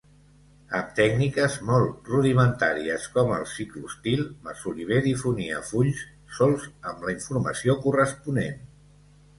Amb 0.77 0.93
tècniques 0.99 1.57
molt 1.67 2.09
rudimentàries, 2.13 3.05
com 3.19 3.35
el 3.37 3.45
ciclostil, 3.53 4.25
Masoliver 4.49 5.01
difonia 5.11 5.61
fulls 5.71 6.03
solts 6.41 6.69
amb 6.93 7.09
la 7.09 7.17
informació 7.21 7.79
corresponent. 7.87 8.61